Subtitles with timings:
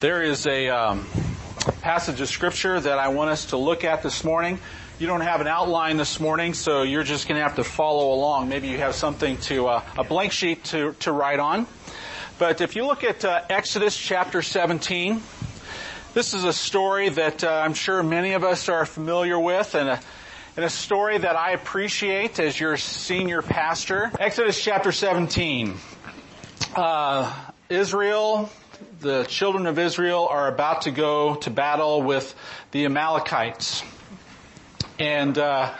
[0.00, 1.06] There is a um,
[1.82, 4.58] passage of scripture that I want us to look at this morning.
[4.98, 8.14] You don't have an outline this morning, so you're just going to have to follow
[8.14, 8.48] along.
[8.48, 11.66] Maybe you have something to uh, a blank sheet to to write on.
[12.38, 15.20] But if you look at uh, Exodus chapter 17,
[16.14, 19.86] this is a story that uh, I'm sure many of us are familiar with, and
[19.86, 20.00] a,
[20.56, 24.10] and a story that I appreciate as your senior pastor.
[24.18, 25.74] Exodus chapter 17.
[26.74, 27.30] Uh,
[27.68, 28.50] Israel
[29.00, 32.34] the children of Israel are about to go to battle with
[32.70, 33.82] the Amalekites.
[34.98, 35.72] And, uh,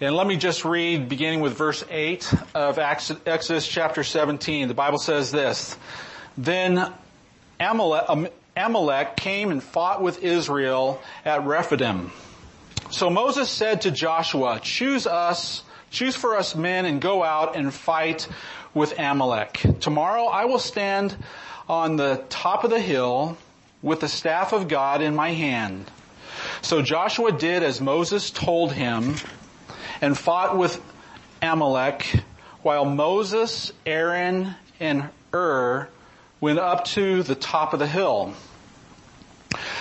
[0.00, 4.68] and let me just read beginning with verse 8 of Exodus chapter 17.
[4.68, 5.76] The Bible says this,
[6.38, 6.92] Then
[7.60, 12.10] Amalek, um, Amalek came and fought with Israel at Rephidim.
[12.90, 17.72] So Moses said to Joshua, choose us, choose for us men and go out and
[17.72, 18.26] fight
[18.72, 19.60] with Amalek.
[19.80, 21.14] Tomorrow I will stand
[21.68, 23.36] on the top of the hill
[23.82, 25.90] with the staff of God in my hand.
[26.62, 29.16] So Joshua did as Moses told him
[30.00, 30.80] and fought with
[31.42, 32.22] Amalek
[32.62, 35.88] while Moses, Aaron, and Hur
[36.40, 38.34] went up to the top of the hill.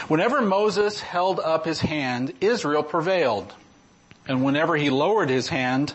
[0.08, 3.53] Whenever Moses held up his hand, Israel prevailed.
[4.28, 5.94] And whenever he lowered his hand,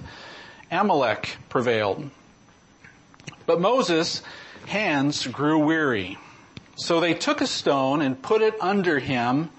[0.71, 2.11] Amalek prevailed.
[3.47, 4.23] But Moses
[4.67, 6.19] hands grew weary.
[6.77, 9.51] So they took a stone and put it under him,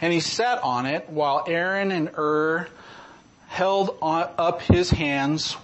[0.00, 2.68] and he sat on it while Aaron and Hur
[3.48, 5.56] held up his hands,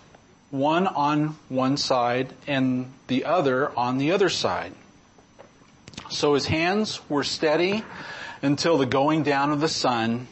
[0.50, 4.72] one on one side and the other on the other side.
[6.10, 7.84] So his hands were steady
[8.42, 10.26] until the going down of the sun,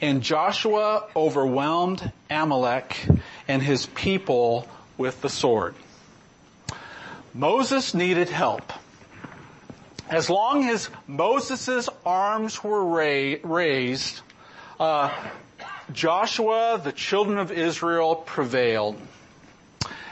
[0.00, 3.06] and Joshua overwhelmed Amalek
[3.48, 5.74] and his people with the sword.
[7.34, 8.72] Moses needed help.
[10.08, 12.84] As long as Moses' arms were
[13.42, 14.20] raised,
[14.78, 15.10] uh,
[15.92, 19.00] Joshua, the children of Israel prevailed.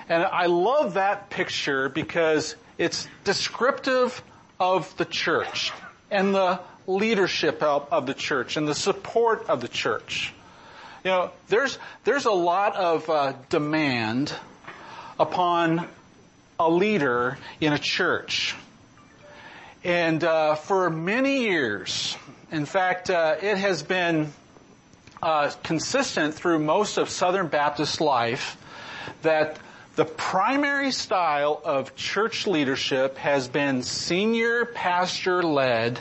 [0.08, 4.22] And I love that picture because it's descriptive
[4.58, 5.72] of the church
[6.10, 10.32] and the leadership of, of, the church and the support of the church.
[11.04, 14.32] You know, there's, there's a lot of uh, demand
[15.18, 15.86] upon
[16.60, 18.54] a leader in a church.
[19.82, 22.18] And uh, for many years,
[22.52, 24.30] in fact, uh, it has been
[25.22, 28.58] uh, consistent through most of Southern Baptist life
[29.22, 29.58] that
[29.96, 35.98] the primary style of church leadership has been senior pastor led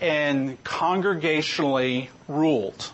[0.00, 2.90] and congregationally ruled.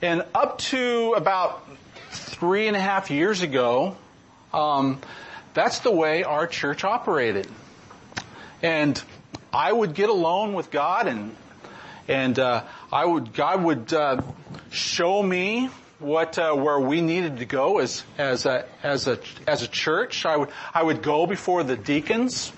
[0.00, 1.68] And up to about
[2.12, 3.96] three and a half years ago,
[4.52, 5.00] um,
[5.54, 7.48] that's the way our church operated.
[8.62, 9.02] And
[9.52, 11.36] I would get alone with God and
[12.08, 14.22] and uh, I would God would uh,
[14.70, 19.62] show me what uh, where we needed to go as as a as a as
[19.62, 20.26] a church.
[20.26, 22.52] I would I would go before the deacons,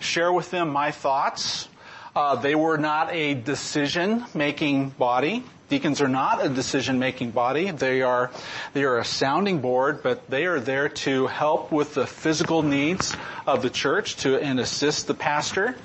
[0.00, 1.68] share with them my thoughts.
[2.18, 5.44] Uh, they were not a decision making body.
[5.68, 7.70] Deacons are not a decision-making body.
[7.70, 8.32] They are,
[8.72, 13.14] they are a sounding board, but they are there to help with the physical needs
[13.46, 15.76] of the church to, and assist the pastor.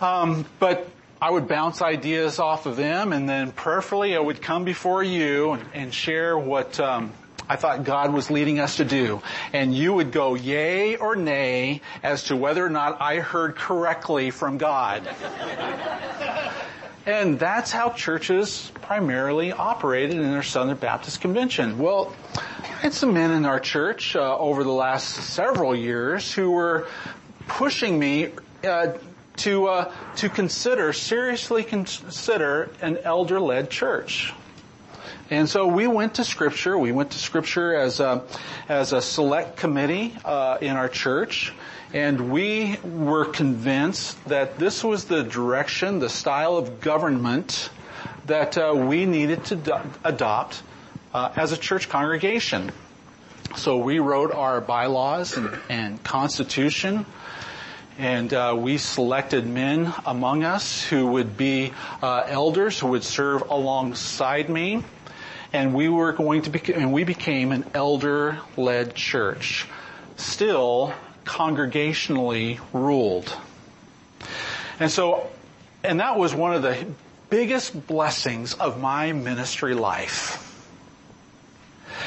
[0.00, 0.88] Um, but
[1.20, 5.50] I would bounce ideas off of them and then prayerfully I would come before you
[5.50, 7.12] and, and share what, um,
[7.48, 9.22] I thought God was leading us to do.
[9.52, 14.30] And you would go yay or nay as to whether or not I heard correctly
[14.30, 15.08] from God.
[17.06, 21.78] And that's how churches primarily operated in their Southern Baptist Convention.
[21.78, 26.50] Well, I had some men in our church uh, over the last several years who
[26.50, 26.86] were
[27.46, 28.32] pushing me
[28.62, 28.92] uh,
[29.36, 34.34] to uh, to consider seriously consider an elder-led church.
[35.30, 36.78] And so we went to Scripture.
[36.78, 38.24] We went to Scripture as a
[38.66, 41.52] as a select committee uh, in our church,
[41.92, 47.68] and we were convinced that this was the direction, the style of government
[48.24, 50.62] that uh, we needed to do- adopt
[51.12, 52.72] uh, as a church congregation.
[53.56, 57.04] So we wrote our bylaws and, and constitution,
[57.98, 61.72] and uh, we selected men among us who would be
[62.02, 64.84] uh, elders who would serve alongside me,
[65.52, 69.66] and we were going to be, and we became an elder-led church.
[70.16, 70.92] Still
[71.24, 73.34] congregationally ruled.
[74.80, 75.28] And so,
[75.82, 76.86] and that was one of the
[77.30, 80.44] biggest blessings of my ministry life.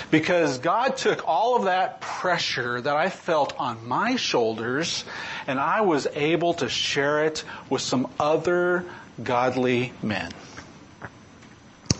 [0.09, 5.05] Because God took all of that pressure that I felt on my shoulders
[5.47, 8.85] and I was able to share it with some other
[9.23, 10.31] godly men.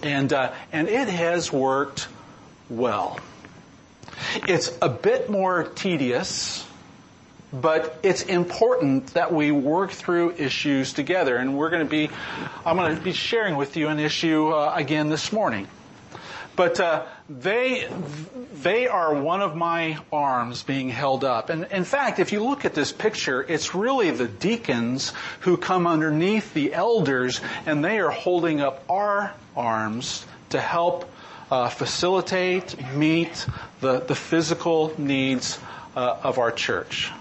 [0.04, 2.08] And, uh, and it has worked
[2.70, 3.20] well.
[4.48, 6.66] It's a bit more tedious,
[7.54, 11.36] but it's important that we work through issues together.
[11.36, 12.10] And we're going to be,
[12.66, 15.68] I'm going to be sharing with you an issue uh, again this morning.
[16.56, 17.88] But uh, they
[18.62, 21.50] they are one of my arms being held up.
[21.50, 25.88] And in fact, if you look at this picture, it's really the deacons who come
[25.88, 31.10] underneath the elders, and they are holding up our arms to help
[31.50, 33.46] uh, facilitate, meet
[33.82, 35.60] the, the physical needs
[35.96, 37.12] uh, of our church.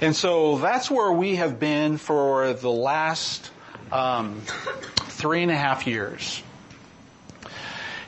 [0.00, 3.50] And so that's where we have been for the last
[3.92, 6.42] um, three and a half years.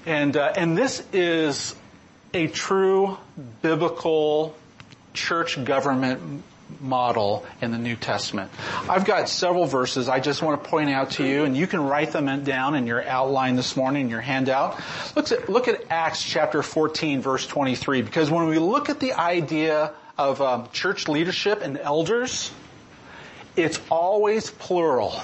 [0.06, 1.74] And, uh, and this is
[2.32, 3.16] a true
[3.62, 4.56] biblical
[5.12, 6.42] church government
[6.80, 8.50] model in the New Testament.
[8.88, 11.80] I've got several verses I just want to point out to you, and you can
[11.80, 14.80] write them down in your outline this morning in your handout.
[15.16, 19.14] Look at, look at Acts chapter 14 verse 23, because when we look at the
[19.14, 22.50] idea of um, church leadership and elders,
[23.56, 25.20] it's always plural.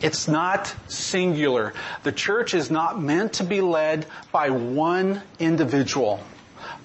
[0.00, 1.74] It's not singular.
[2.04, 6.20] The church is not meant to be led by one individual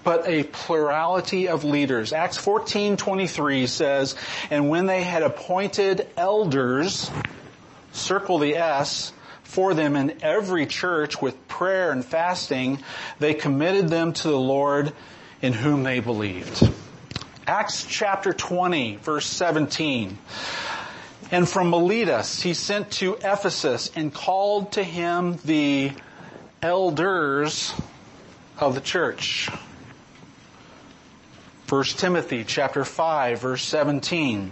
[0.05, 2.13] but a plurality of leaders.
[2.13, 4.15] Acts 14:23 says,
[4.49, 7.11] "And when they had appointed elders,
[7.91, 9.11] circle the S,
[9.43, 12.79] for them in every church with prayer and fasting,
[13.19, 14.93] they committed them to the Lord
[15.41, 16.69] in whom they believed."
[17.47, 20.17] Acts chapter 20 verse 17.
[21.31, 25.93] And from Miletus he sent to Ephesus and called to him the
[26.61, 27.73] elders
[28.59, 29.49] of the church.
[31.67, 34.51] 1 Timothy chapter 5 verse 17.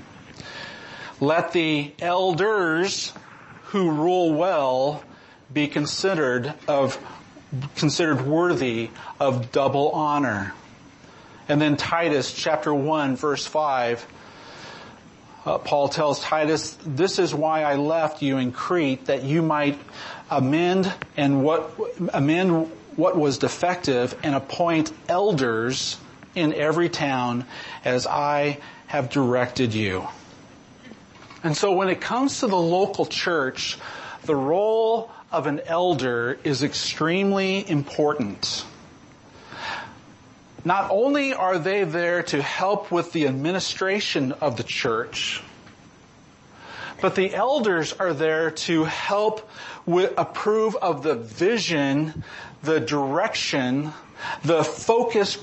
[1.20, 3.14] Let the elders
[3.66, 5.04] who rule well
[5.54, 6.98] be considered of
[7.76, 8.90] considered worthy
[9.20, 10.54] of double honor.
[11.48, 14.08] And then Titus chapter 1 verse 5
[15.46, 19.78] uh, Paul tells Titus, this is why I left you in Crete that you might
[20.32, 21.74] amend and what
[22.14, 25.98] amend what was defective and appoint elders
[26.36, 27.46] in every town
[27.86, 30.08] as I have directed you.
[31.44, 33.78] And so when it comes to the local church,
[34.24, 38.66] the role of an elder is extremely important.
[40.64, 45.44] Not only are they there to help with the administration of the church,
[47.02, 49.50] but the elders are there to help
[49.86, 52.24] with, approve of the vision,
[52.62, 53.92] the direction,
[54.46, 55.38] the focus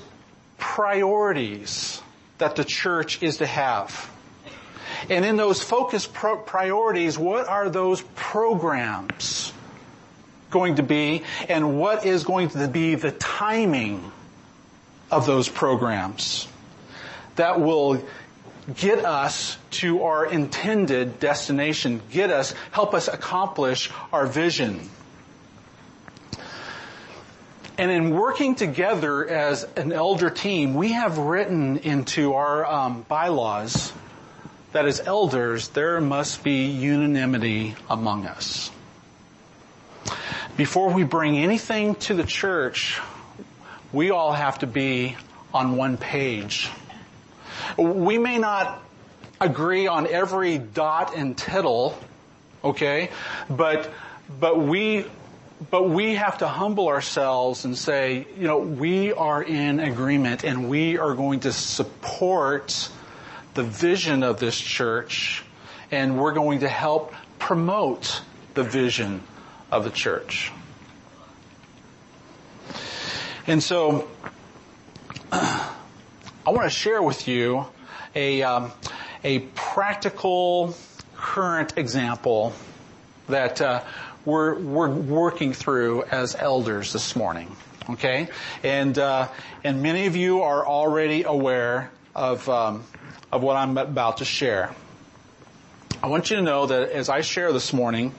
[0.60, 2.00] priorities
[2.38, 4.08] that the church is to have.
[5.08, 9.52] And in those focus pro- priorities, what are those programs
[10.50, 14.12] going to be and what is going to be the timing
[15.10, 16.46] of those programs
[17.36, 18.04] that will
[18.74, 24.88] get us to our intended destination, get us, help us accomplish our vision.
[27.80, 33.94] And in working together as an elder team, we have written into our um, bylaws
[34.72, 38.70] that as elders, there must be unanimity among us.
[40.58, 43.00] Before we bring anything to the church,
[43.94, 45.16] we all have to be
[45.54, 46.68] on one page.
[47.78, 48.82] We may not
[49.40, 51.98] agree on every dot and tittle,
[52.62, 53.08] okay,
[53.48, 53.90] but,
[54.38, 55.06] but we,
[55.68, 60.70] but we have to humble ourselves and say, you know, we are in agreement and
[60.70, 62.88] we are going to support
[63.52, 65.44] the vision of this church
[65.90, 68.22] and we're going to help promote
[68.54, 69.22] the vision
[69.70, 70.50] of the church.
[73.46, 74.08] And so,
[75.32, 75.68] I
[76.46, 77.66] want to share with you
[78.14, 78.72] a, um,
[79.24, 80.74] a practical
[81.16, 82.54] current example
[83.28, 83.82] that uh,
[84.24, 87.54] we're, we're working through as elders this morning.
[87.88, 88.28] Okay,
[88.62, 89.28] and uh,
[89.64, 92.84] and many of you are already aware of um,
[93.32, 94.74] of what I'm about to share.
[96.02, 98.14] I want you to know that as I share this morning,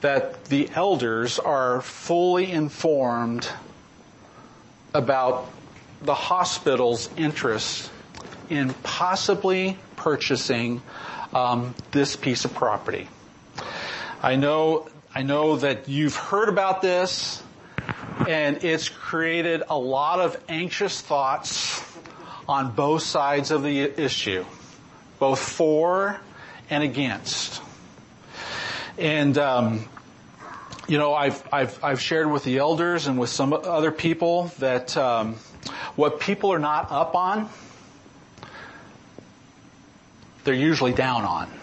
[0.00, 3.48] that the elders are fully informed
[4.92, 5.50] about
[6.02, 7.90] the hospital's interest
[8.48, 10.82] in possibly purchasing
[11.32, 13.08] um, this piece of property.
[14.22, 17.42] I know, I know that you've heard about this.
[18.28, 21.82] And it's created a lot of anxious thoughts
[22.48, 24.44] on both sides of the issue,
[25.18, 26.20] both for
[26.68, 27.62] and against.
[28.98, 29.88] And, um,
[30.86, 34.96] you know, I've, I've, I've shared with the elders and with some other people that
[34.96, 35.36] um,
[35.96, 37.48] what people are not up on,
[40.44, 41.59] they're usually down on.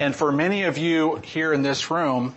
[0.00, 2.34] And for many of you here in this room,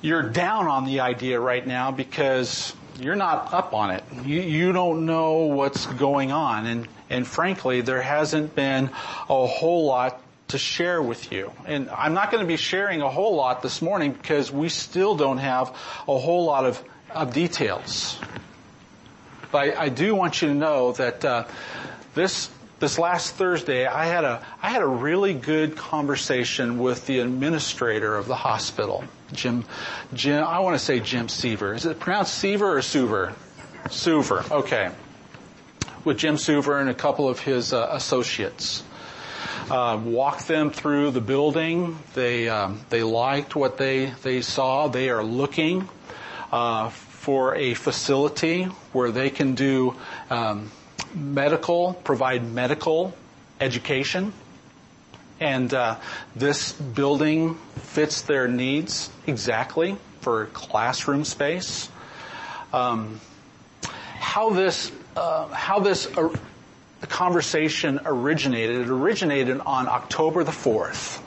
[0.00, 4.04] you're down on the idea right now because you're not up on it.
[4.24, 6.66] You, you don't know what's going on.
[6.66, 8.90] And, and frankly, there hasn't been
[9.28, 11.52] a whole lot to share with you.
[11.66, 15.16] And I'm not going to be sharing a whole lot this morning because we still
[15.16, 15.70] don't have
[16.06, 18.18] a whole lot of, of details.
[19.50, 21.44] But I, I do want you to know that uh,
[22.14, 22.48] this
[22.78, 28.16] this last Thursday, I had a I had a really good conversation with the administrator
[28.16, 29.64] of the hospital, Jim.
[30.12, 31.74] Jim, I want to say Jim Seaver.
[31.74, 33.34] Is it pronounced Seaver or Suver?
[33.88, 34.50] Suver.
[34.50, 34.90] Okay.
[36.04, 38.82] With Jim Suver and a couple of his uh, associates.
[39.70, 41.98] Uh, walked them through the building.
[42.14, 44.86] They um, they liked what they they saw.
[44.86, 45.88] They are looking
[46.52, 49.96] uh, for a facility where they can do.
[50.30, 50.70] Um,
[51.14, 53.14] medical, provide medical
[53.60, 54.32] education.
[55.38, 55.96] And uh,
[56.34, 61.88] this building fits their needs exactly for classroom space.
[62.72, 63.20] Um,
[63.82, 66.34] how this uh, how this uh,
[67.02, 68.80] conversation originated?
[68.80, 71.22] It originated on October the fourth.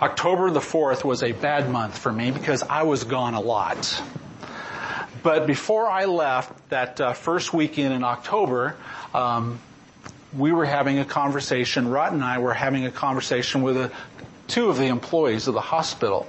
[0.00, 4.00] October the fourth was a bad month for me because I was gone a lot.
[5.22, 8.76] But before I left that uh, first weekend in October,
[9.14, 9.58] um,
[10.36, 11.88] we were having a conversation.
[11.88, 13.90] Rod and I were having a conversation with a,
[14.46, 16.26] two of the employees of the hospital.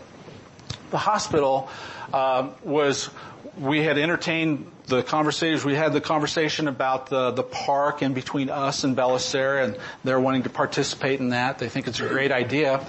[0.91, 1.69] The hospital
[2.13, 3.09] uh, was.
[3.57, 5.67] We had entertained the conversation.
[5.67, 10.19] We had the conversation about the the park in between us and Bellicera, and they're
[10.19, 11.59] wanting to participate in that.
[11.59, 12.85] They think it's a great idea.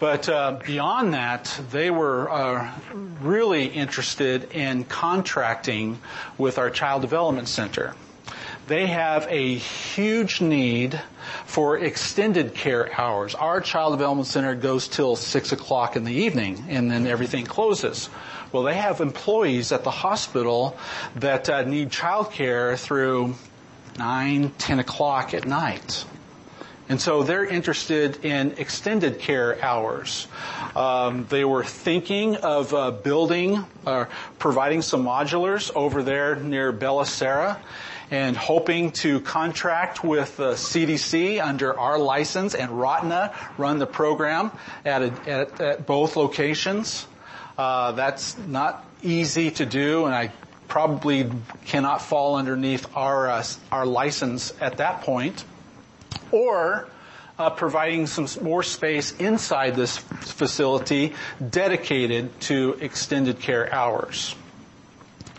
[0.00, 2.72] But uh, beyond that, they were uh,
[3.20, 6.00] really interested in contracting
[6.36, 7.94] with our Child Development Center.
[8.66, 10.98] They have a huge need
[11.44, 13.34] for extended care hours.
[13.34, 18.08] Our Child Development Center goes till 6 o'clock in the evening and then everything closes.
[18.52, 20.78] Well, they have employees at the hospital
[21.16, 23.34] that uh, need child care through
[23.98, 26.06] 9, 10 o'clock at night.
[26.88, 30.26] And so they're interested in extended care hours.
[30.76, 34.06] Um, they were thinking of uh, building, uh,
[34.38, 37.58] providing some modulars over there near Bellicera
[38.14, 44.52] and hoping to contract with the CDC under our license and Rotna run the program
[44.84, 47.08] at, a, at, at both locations.
[47.58, 50.30] Uh, that's not easy to do and I
[50.68, 51.28] probably
[51.66, 55.44] cannot fall underneath our, uh, our license at that point
[56.30, 56.88] or
[57.36, 61.14] uh, providing some more space inside this facility
[61.50, 64.36] dedicated to extended care hours.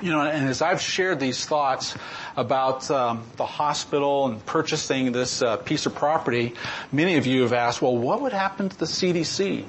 [0.02, 1.96] You know, and as I've shared these thoughts
[2.36, 6.54] about um, the hospital and purchasing this uh, piece of property,
[6.92, 9.66] many of you have asked, well, what would happen to the CDC?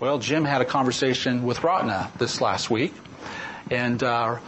[0.00, 2.92] Well, Jim had a conversation with Rotna this last week,
[3.70, 4.38] and uh,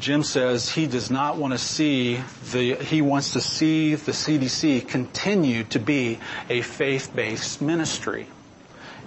[0.00, 2.20] Jim says he does not want to see
[2.50, 8.26] the, he wants to see the CDC continue to be a faith-based ministry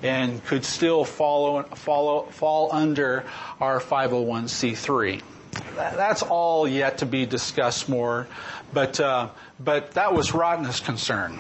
[0.04, 3.26] and could still follow, follow, fall under
[3.60, 5.22] our 501c3.
[5.76, 8.28] That's all yet to be discussed more,
[8.74, 11.40] but, uh, but that was Rotna's concern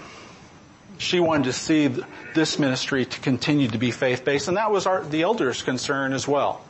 [0.97, 1.87] she wanted to see
[2.33, 6.27] this ministry to continue to be faith-based, and that was our, the elders' concern as
[6.27, 6.61] well.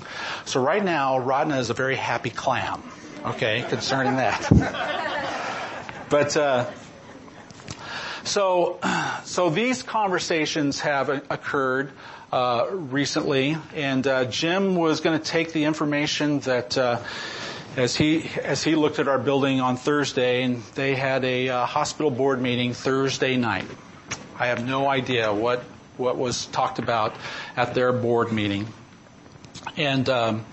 [0.46, 2.84] So right now, Rodna is a very happy clam,
[3.26, 4.48] okay, concerning that.
[6.10, 6.70] but, uh,
[8.28, 8.80] so,
[9.24, 11.92] so these conversations have occurred
[12.32, 17.00] uh, recently, and uh, Jim was going to take the information that uh,
[17.78, 21.66] as he as he looked at our building on Thursday, and they had a uh,
[21.66, 23.66] hospital board meeting Thursday night.
[24.38, 25.64] I have no idea what
[25.96, 27.16] what was talked about
[27.56, 28.68] at their board meeting.
[29.76, 30.46] And um,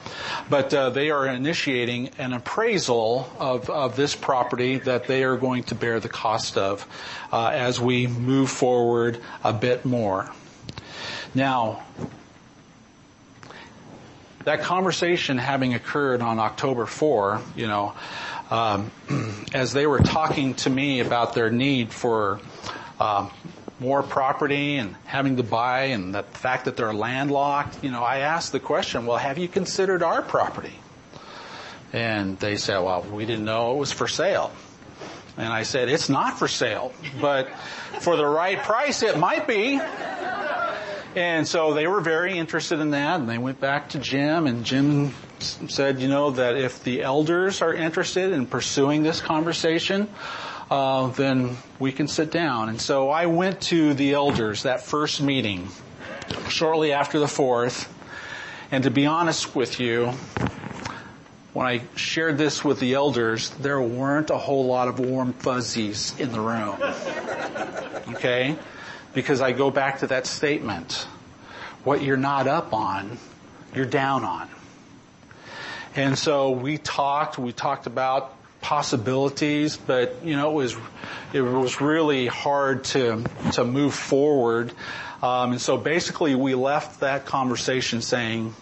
[0.50, 5.64] but uh, they are initiating an appraisal of, of this property that they are going
[5.64, 6.87] to bear the cost of
[7.33, 10.30] uh, as we move forward a bit more.
[11.35, 11.83] Now,
[14.44, 17.94] that conversation having occurred on October 4, you know,
[18.50, 18.90] um,
[19.54, 22.40] as they were talking to me about their need for
[23.00, 23.30] um,
[23.80, 28.18] more property and having to buy and the fact that they're landlocked, you know, I
[28.18, 30.78] asked the question, well, have you considered our property?
[31.92, 34.52] And they said, well, we didn't know it was for sale.
[35.36, 37.48] And I said, it's not for sale, but
[38.00, 39.80] for the right price, it might be.
[41.16, 44.64] And so they were very interested in that, and they went back to Jim, and
[44.64, 50.08] Jim said, you know, that if the elders are interested in pursuing this conversation,
[50.71, 52.68] uh, then we can sit down.
[52.68, 55.68] And so I went to the elders that first meeting,
[56.49, 57.92] shortly after the fourth,
[58.71, 60.12] and to be honest with you,
[61.52, 66.18] when I shared this with the elders, there weren't a whole lot of warm fuzzies
[66.18, 66.76] in the room.
[68.16, 68.56] Okay?
[69.12, 71.06] Because I go back to that statement.
[71.85, 73.18] What you're not up on,
[73.75, 74.49] you're down on.
[75.94, 80.76] And so we talked, we talked about possibilities, but you know, it was,
[81.35, 84.73] it was really hard to, to move forward.
[85.23, 88.54] Um, and so basically we left that conversation saying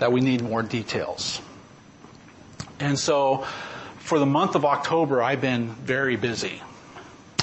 [0.00, 1.40] that we need more details.
[2.80, 3.46] And so
[4.00, 6.60] for the month of October, I've been very busy.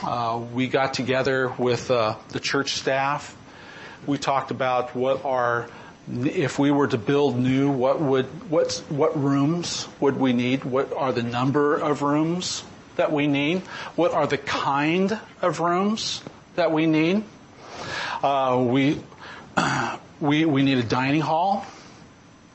[0.03, 3.33] Uh, we got together with uh, the church staff.
[4.05, 5.69] We talked about what our
[6.09, 10.63] if we were to build new, what would what's what rooms would we need?
[10.63, 12.63] What are the number of rooms
[12.95, 13.61] that we need?
[13.95, 16.21] What are the kind of rooms
[16.55, 17.23] that we need?
[18.23, 19.01] Uh, we
[20.19, 21.65] we we need a dining hall.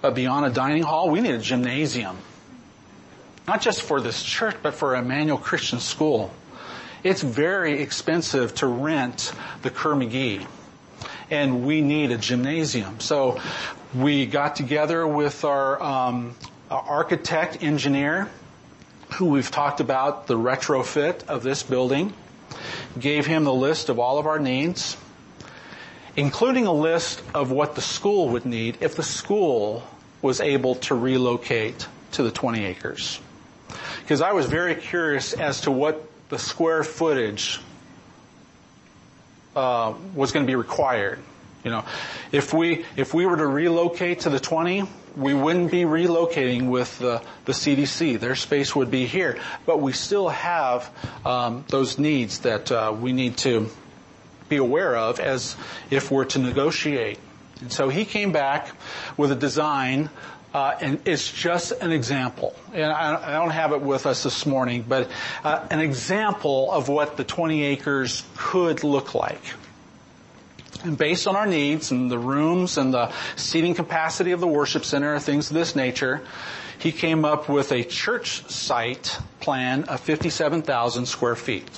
[0.03, 2.19] But beyond a dining hall, we need a gymnasium
[3.47, 6.33] not just for this church, but for Emmanuel Christian School.
[7.05, 10.45] It's very expensive to rent the Kerr McGee.
[11.31, 13.01] And we need a gymnasium.
[13.01, 13.41] So
[13.95, 16.37] we got together with our, um,
[16.71, 18.31] our architect engineer,
[19.15, 22.13] who we've talked about the retrofit of this building,
[22.99, 24.97] gave him the list of all of our needs,
[26.15, 29.83] including a list of what the school would need if the school
[30.23, 33.21] was able to relocate to the 20 acres
[34.07, 37.61] because I was very curious as to what the square footage
[39.57, 41.19] uh, was going to be required.
[41.65, 41.85] You know,
[42.31, 44.85] if we if we were to relocate to the 20,
[45.17, 48.21] we wouldn't be relocating with the, the CDC.
[48.21, 50.89] Their space would be here, but we still have
[51.25, 53.69] um, those needs that uh, we need to
[54.49, 55.57] be aware of as
[55.91, 57.19] if we're to negotiate.
[57.61, 58.71] And so he came back
[59.17, 60.11] with a design
[61.05, 62.55] it's just an example.
[62.73, 65.11] And I, don't have it with us this morning, but
[65.45, 69.43] uh, an example of what the 20 acres could look like.
[70.83, 74.85] And based on our needs and the rooms and the seating capacity of the worship
[74.85, 76.23] center, things of this nature,
[76.79, 81.69] he came up with a church site plan of 57,000 square feet.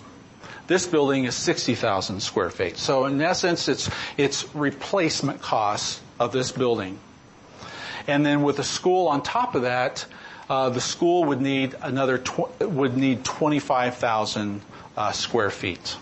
[0.67, 2.77] This building is 60,000 square feet.
[2.77, 3.89] So in essence, it's,
[4.19, 6.99] it's replacement costs of this building.
[8.09, 10.07] And then with a school on top of that,
[10.49, 14.63] uh, the school would need another tw- would need 25,000
[14.97, 15.97] uh, square feet,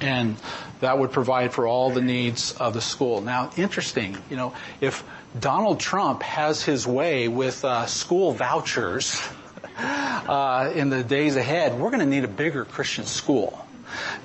[0.00, 0.36] and
[0.78, 3.20] that would provide for all the needs of the school.
[3.20, 5.04] Now, interesting, you know, if
[5.38, 9.20] Donald Trump has his way with uh, school vouchers
[9.76, 13.66] uh, in the days ahead, we're going to need a bigger Christian school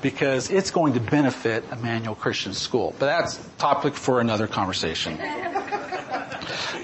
[0.02, 2.96] because it's going to benefit Emmanuel Christian School.
[3.00, 5.18] But that's topic for another conversation.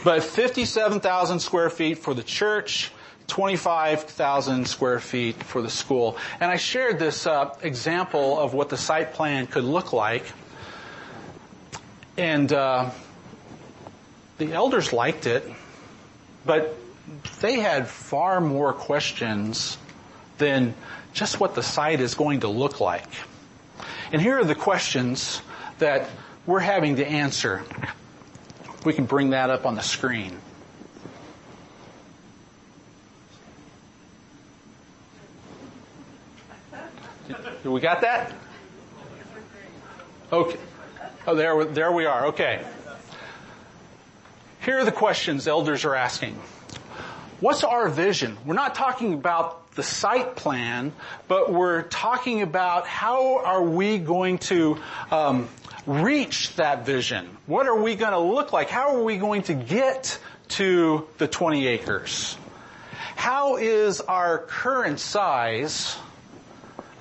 [0.04, 2.92] But 57,000 square feet for the church,
[3.28, 6.18] 25,000 square feet for the school.
[6.40, 10.26] And I shared this uh, example of what the site plan could look like.
[12.18, 12.90] And uh,
[14.40, 15.48] the elders liked it,
[16.48, 16.76] but
[17.40, 19.78] they had far more questions
[20.40, 20.74] than
[21.14, 23.08] just what the site is going to look like.
[24.12, 25.44] And here are the questions
[25.78, 26.10] that
[26.48, 27.64] we're having to answer
[28.84, 30.38] we can bring that up on the screen.
[37.64, 38.34] We got that?
[40.32, 40.60] Okay.
[41.28, 42.28] Oh, there, there we are.
[42.28, 42.66] Okay.
[44.66, 46.40] Here are the questions elders are asking.
[47.40, 48.38] What's our vision?
[48.46, 50.94] We're not talking about the site plan,
[51.28, 54.78] but we're talking about how are we going to
[55.12, 55.48] um,
[55.86, 57.30] reach that vision?
[57.46, 58.70] What are we going to look like?
[58.70, 62.38] How are we going to get to the 20 acres?
[63.16, 65.98] How is our current size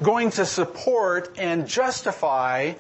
[0.03, 2.75] going to support and justify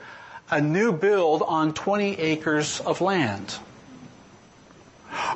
[0.50, 3.58] a new build on 20 acres of land?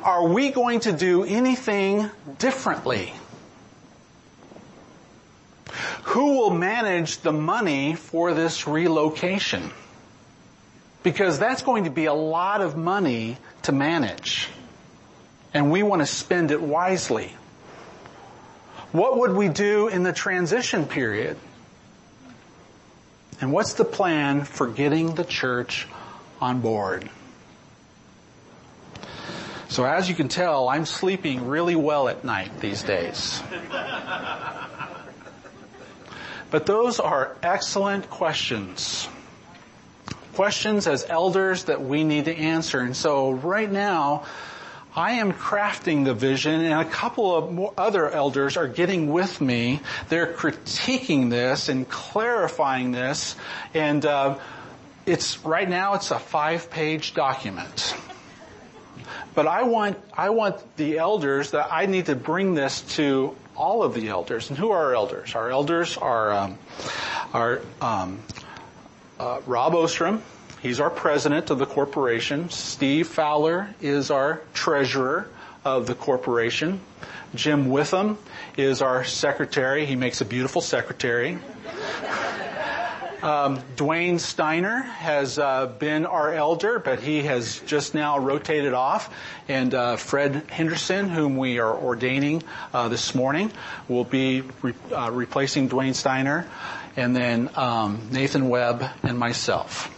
[0.03, 3.13] Are we going to do anything differently?
[6.15, 9.69] who will manage the money for this relocation?
[11.05, 14.49] Because that's going to be a lot of money to manage.
[15.53, 17.31] And we want to spend it wisely.
[18.91, 21.37] What would we do in the transition period?
[23.39, 25.87] And what's the plan for getting the church
[26.41, 27.07] on board?
[29.67, 33.43] So as you can tell, I'm sleeping really well at night these days.
[36.49, 39.07] But those are excellent questions.
[40.35, 42.79] Questions as elders that we need to answer.
[42.79, 44.25] And so right now,
[44.95, 49.81] I am crafting the vision and a couple of other elders are getting with me.
[50.09, 53.35] They're critiquing this and clarifying this
[53.73, 54.37] and uh,
[55.05, 57.95] it's right now it's a five page document.
[59.33, 63.83] But I want, I want the elders that I need to bring this to all
[63.83, 64.49] of the elders.
[64.49, 65.35] And who are our elders?
[65.35, 66.57] Our elders are, um,
[67.33, 68.19] are um,
[69.19, 70.21] uh, Rob Ostrom.
[70.61, 72.49] He's our president of the corporation.
[72.49, 75.29] Steve Fowler is our treasurer
[75.63, 76.79] of the corporation.
[77.35, 78.17] Jim Witham
[78.57, 79.85] is our secretary.
[79.85, 81.37] He makes a beautiful secretary.
[83.21, 89.11] Um, Dwayne Steiner has uh, been our elder, but he has just now rotated off.
[89.47, 93.51] And uh, Fred Henderson, whom we are ordaining uh, this morning,
[93.87, 96.47] will be re- uh, replacing Dwayne Steiner.
[96.95, 99.91] And then um, Nathan Webb and myself.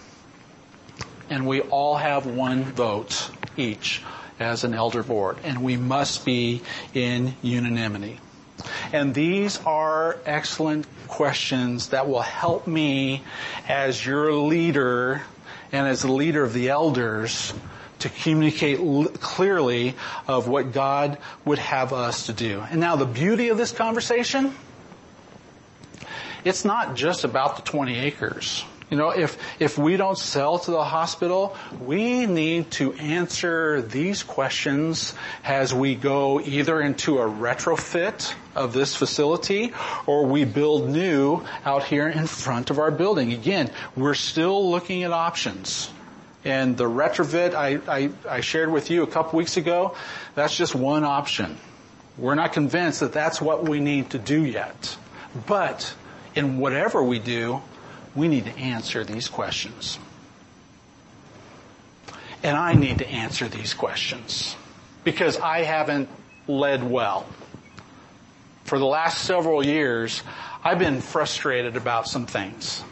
[1.29, 4.01] And we all have one vote each
[4.39, 5.37] as an elder board.
[5.43, 6.61] And we must be
[6.93, 8.19] in unanimity.
[8.91, 13.23] And these are excellent questions that will help me
[13.67, 15.21] as your leader
[15.71, 17.53] and as the leader of the elders
[17.99, 18.79] to communicate
[19.19, 19.95] clearly
[20.27, 22.61] of what God would have us to do.
[22.61, 24.55] And now the beauty of this conversation,
[26.47, 28.63] it's not just about the 20 acres.
[28.89, 34.23] You know, if, if we don't sell to the hospital, we need to answer these
[34.23, 39.73] questions as we go either into a retrofit of this facility
[40.05, 43.33] or we build new out here in front of our building.
[43.33, 45.91] Again, we're still looking at options.
[46.45, 49.97] And the retrofit I, I, I shared with you a couple weeks ago,
[50.33, 51.57] that's just one option.
[52.17, 54.97] We're not convinced that that's what we need to do yet.
[55.45, 55.93] But
[56.37, 57.61] in whatever we do,
[58.15, 59.97] we need to answer these questions.
[62.43, 64.55] And I need to answer these questions
[65.03, 66.09] because I haven't
[66.47, 67.25] led well.
[68.65, 70.21] For the last several years,
[70.63, 72.83] I've been frustrated about some things.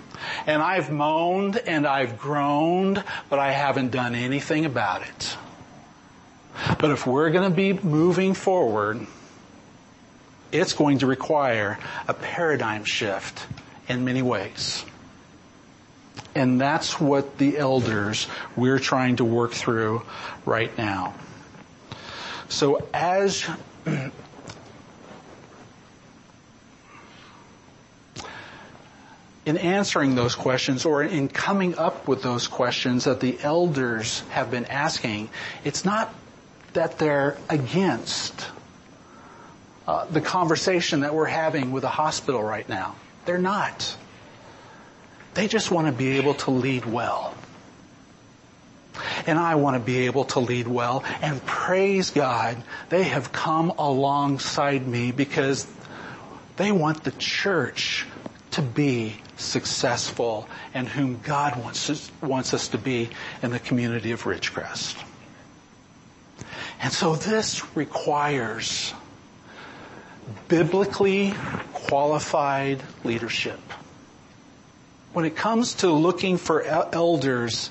[0.47, 5.37] And I've moaned and I've groaned, but I haven't done anything about it.
[6.79, 9.05] But if we're going to be moving forward,
[10.59, 13.45] it's going to require a paradigm shift
[13.87, 14.85] in many ways.
[16.33, 20.03] And that's what the elders we're trying to work through
[20.45, 21.13] right now.
[22.49, 23.49] So as
[23.85, 24.11] in
[29.57, 34.65] answering those questions or in coming up with those questions that the elders have been
[34.65, 35.29] asking,
[35.63, 36.13] it's not
[36.73, 38.47] that they're against
[39.87, 42.95] uh, the conversation that we're having with the hospital right now.
[43.25, 43.95] They're not.
[45.33, 47.35] They just want to be able to lead well.
[49.27, 51.03] And I want to be able to lead well.
[51.21, 55.67] And praise God, they have come alongside me because
[56.55, 58.05] they want the church
[58.51, 63.09] to be successful and whom God wants us, wants us to be
[63.41, 65.03] in the community of Ridgecrest.
[66.81, 68.93] And so this requires
[70.47, 71.33] biblically
[71.73, 73.59] qualified leadership
[75.15, 77.69] when it comes to looking for elders,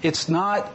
[0.00, 0.72] it's not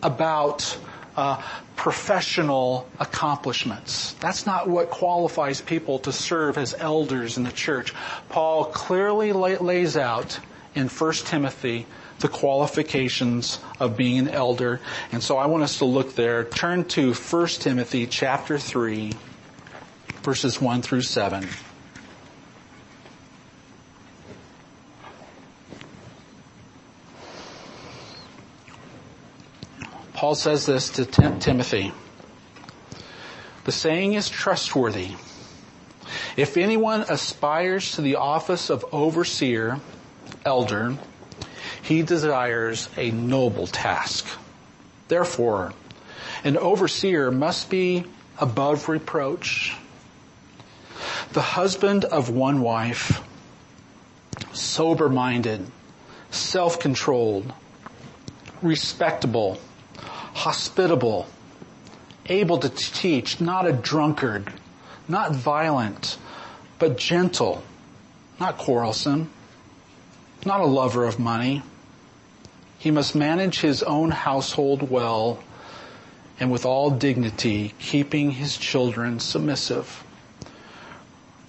[0.00, 0.78] about
[1.16, 1.42] uh,
[1.74, 4.12] professional accomplishments.
[4.20, 7.92] That's not what qualifies people to serve as elders in the church.
[8.28, 10.38] Paul clearly lays out
[10.76, 11.86] in 1 Timothy
[12.20, 14.80] the qualifications of being an elder.
[15.10, 16.44] And so I want us to look there.
[16.44, 19.14] Turn to 1 Timothy chapter 3
[20.26, 21.48] verses 1 through 7.
[30.14, 31.92] Paul says this to Tim- Timothy.
[33.62, 35.10] The saying is trustworthy.
[36.36, 39.78] If anyone aspires to the office of overseer,
[40.44, 40.96] elder,
[41.82, 44.26] he desires a noble task.
[45.06, 45.72] Therefore,
[46.42, 48.06] an overseer must be
[48.40, 49.76] above reproach,
[51.32, 53.22] the husband of one wife,
[54.52, 55.66] sober-minded,
[56.30, 57.52] self-controlled,
[58.62, 59.58] respectable,
[59.98, 61.26] hospitable,
[62.26, 64.52] able to teach, not a drunkard,
[65.08, 66.18] not violent,
[66.78, 67.62] but gentle,
[68.40, 69.30] not quarrelsome,
[70.44, 71.62] not a lover of money.
[72.78, 75.42] He must manage his own household well
[76.38, 80.04] and with all dignity, keeping his children submissive.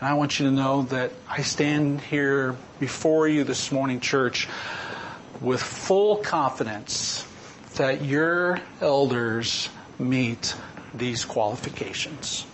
[0.00, 4.48] And I want you to know that I stand here before you this morning, church,
[5.40, 7.26] with full confidence
[7.76, 10.54] that your elders meet
[10.92, 12.46] these qualifications.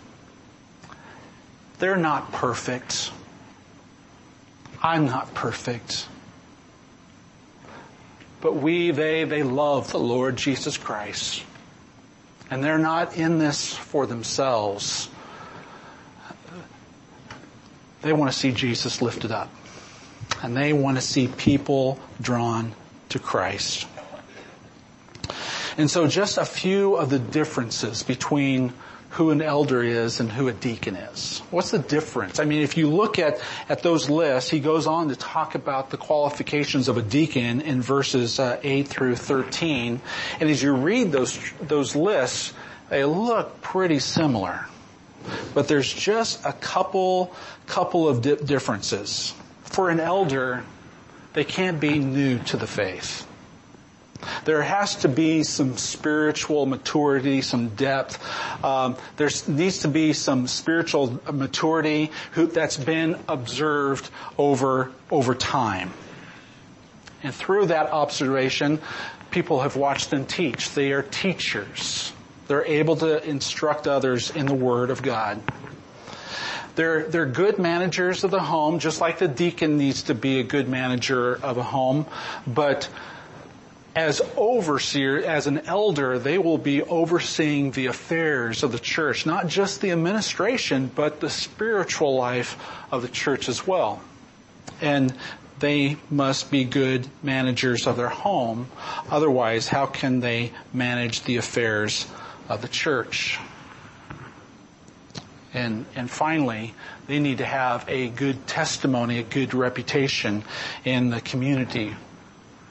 [1.78, 3.10] They're not perfect.
[4.82, 6.06] I'm not perfect.
[8.40, 11.42] But we, they, they love the Lord Jesus Christ.
[12.50, 15.08] And they're not in this for themselves.
[18.02, 19.50] They want to see Jesus lifted up.
[20.42, 22.72] And they want to see people drawn
[23.10, 23.86] to Christ.
[25.76, 28.72] And so just a few of the differences between
[29.10, 31.40] who an elder is and who a deacon is.
[31.50, 32.38] What's the difference?
[32.38, 35.90] I mean, if you look at, at those lists, he goes on to talk about
[35.90, 40.00] the qualifications of a deacon in verses uh, 8 through 13.
[40.38, 42.52] And as you read those, those lists,
[42.88, 44.66] they look pretty similar.
[45.54, 47.34] But there's just a couple,
[47.66, 49.34] couple of di- differences.
[49.64, 50.64] For an elder,
[51.32, 53.26] they can't be new to the faith.
[54.44, 58.18] There has to be some spiritual maturity, some depth.
[58.64, 65.92] Um, there needs to be some spiritual maturity who, that's been observed over over time.
[67.22, 68.80] And through that observation,
[69.30, 70.72] people have watched them teach.
[70.72, 72.12] They are teachers.
[72.50, 75.40] They're able to instruct others in the Word of God.
[76.74, 80.42] They're, they're good managers of the home, just like the deacon needs to be a
[80.42, 82.06] good manager of a home,
[82.48, 82.88] but
[83.94, 89.46] as overseer, as an elder, they will be overseeing the affairs of the church, not
[89.46, 92.58] just the administration, but the spiritual life
[92.90, 94.02] of the church as well.
[94.80, 95.14] And
[95.60, 98.66] they must be good managers of their home.
[99.08, 102.06] Otherwise, how can they manage the affairs
[102.56, 103.38] the church?
[105.52, 106.74] And, and finally,
[107.06, 110.44] they need to have a good testimony, a good reputation
[110.84, 111.94] in the community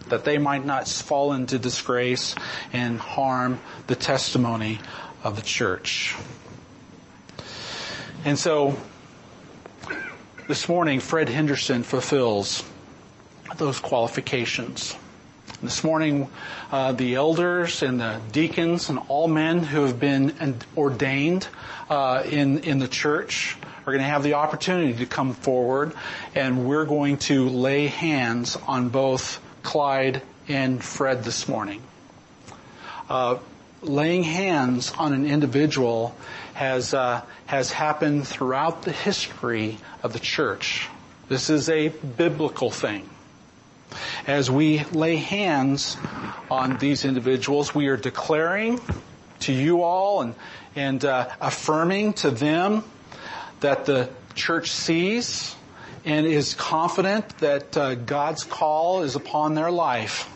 [0.07, 2.35] that they might not fall into disgrace
[2.73, 4.79] and harm the testimony
[5.23, 6.15] of the church.
[8.25, 8.77] And so,
[10.47, 12.63] this morning, Fred Henderson fulfills
[13.57, 14.95] those qualifications.
[15.61, 16.29] This morning,
[16.71, 21.49] uh, the elders and the deacons and all men who have been ordained
[21.89, 25.91] uh, in in the church are going to have the opportunity to come forward,
[26.33, 31.83] and we're going to lay hands on both Clyde and Fred this morning.
[33.09, 33.39] Uh,
[33.81, 36.15] laying hands on an individual
[36.53, 40.87] has uh, has happened throughout the history of the church.
[41.27, 43.09] This is a biblical thing.
[44.27, 45.97] As we lay hands
[46.49, 48.79] on these individuals, we are declaring
[49.41, 50.35] to you all and
[50.75, 52.83] and uh, affirming to them
[53.59, 55.55] that the church sees
[56.05, 60.29] and is confident that uh, God's call is upon their life.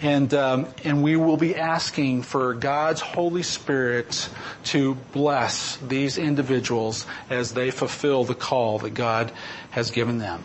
[0.00, 4.28] And, um, and we will be asking for God's Holy Spirit
[4.64, 9.32] to bless these individuals as they fulfill the call that God
[9.70, 10.44] has given them.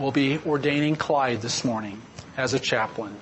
[0.00, 2.00] We'll be ordaining Clyde this morning
[2.34, 3.14] as a chaplain.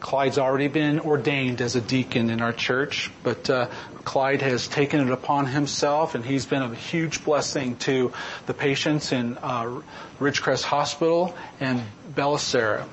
[0.00, 3.68] Clyde's already been ordained as a deacon in our church, but uh,
[4.02, 8.12] Clyde has taken it upon himself, and he's been a huge blessing to
[8.46, 9.80] the patients in uh,
[10.18, 11.80] Ridgecrest Hospital and
[12.12, 12.84] Belisara.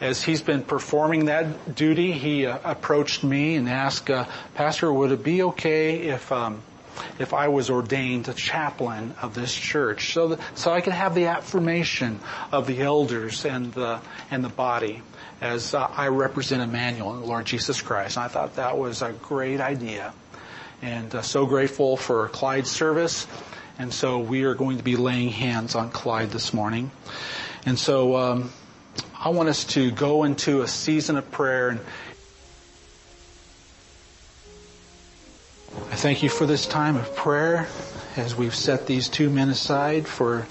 [0.00, 4.24] As he's been performing that duty, he uh, approached me and asked, uh,
[4.54, 6.62] Pastor, would it be okay if um,
[7.18, 11.14] if I was ordained a chaplain of this church, so that, so I could have
[11.14, 12.20] the affirmation
[12.52, 15.02] of the elders and the and the body
[15.40, 18.16] as uh, I represent Emmanuel and the Lord Jesus Christ.
[18.16, 20.14] And I thought that was a great idea.
[20.82, 23.26] And uh, so grateful for Clyde's service
[23.76, 26.92] And so we are going to be laying hands on Clyde this morning.
[27.66, 28.52] And so um,
[29.18, 31.70] I want us to go into a season of prayer.
[31.70, 31.80] And
[35.76, 37.68] I thank you for this time of prayer
[38.16, 40.46] as we've set these two men aside for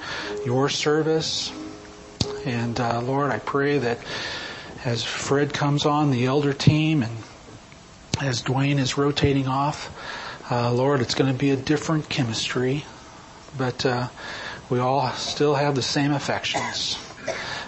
[0.46, 1.54] your service.
[2.46, 4.00] And uh, Lord, I pray that
[4.84, 7.18] as Fred comes on the elder team and
[8.22, 9.90] as Dwayne is rotating off,
[10.52, 12.84] uh, Lord, it's going to be a different chemistry,
[13.58, 14.10] but uh,
[14.70, 16.98] we all still have the same affections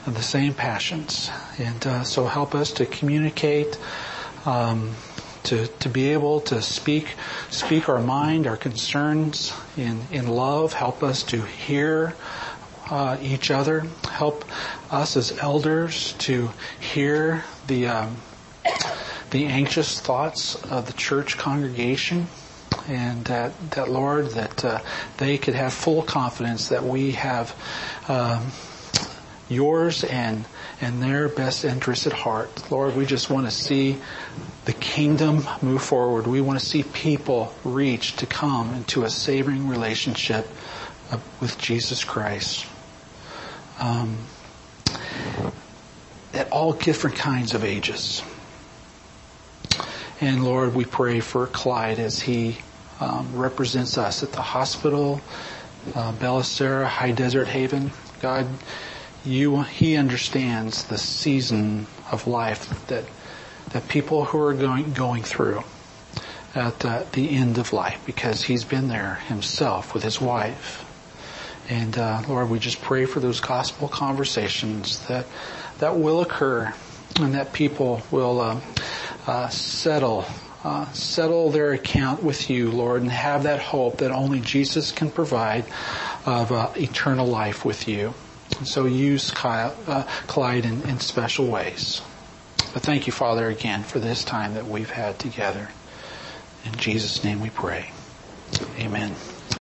[0.05, 1.31] and the same passions.
[1.57, 3.79] And uh, so help us to communicate,
[4.45, 4.91] um,
[5.45, 7.15] to, to be able to speak,
[7.49, 10.73] speak our mind, our concerns in, in love.
[10.73, 12.15] Help us to hear
[12.89, 13.85] uh, each other.
[14.09, 14.45] Help
[14.91, 18.17] us as elders to hear the um,
[19.31, 22.27] the anxious thoughts of the church congregation
[22.87, 24.79] and that, that Lord, that uh,
[25.17, 27.55] they could have full confidence that we have
[28.07, 28.51] um,
[29.49, 30.45] yours and
[30.81, 32.71] and their best interests at heart.
[32.71, 33.97] Lord, we just want to see
[34.65, 36.27] the kingdom move forward.
[36.27, 40.47] We want to see people reach to come into a savoring relationship
[41.39, 42.65] with Jesus Christ.
[43.79, 44.17] Um,
[46.33, 48.21] at all different kinds of ages.
[50.21, 52.57] And Lord, we pray for Clyde as he
[52.99, 55.21] um, represents us at the hospital,
[55.93, 56.11] uh,
[56.85, 57.91] High Desert Haven.
[58.21, 58.47] God,
[59.25, 63.05] you, he understands the season of life that
[63.71, 65.63] that people who are going going through
[66.53, 70.83] at uh, the end of life because he's been there himself with his wife.
[71.67, 75.25] And uh, Lord, we just pray for those gospel conversations that
[75.79, 76.73] that will occur
[77.19, 78.61] and that people will uh,
[79.27, 80.25] uh settle
[80.63, 85.11] uh, settle their account with you, Lord, and have that hope that only Jesus can
[85.11, 85.65] provide
[86.25, 88.13] of uh, eternal life with you.
[88.57, 92.01] And so use uh, Clyde in, in special ways.
[92.73, 95.69] But thank you, Father, again for this time that we've had together.
[96.65, 97.91] In Jesus' name we pray.
[98.79, 99.15] Amen.